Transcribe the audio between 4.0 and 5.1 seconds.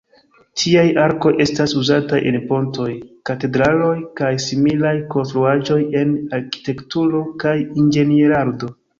kaj similaj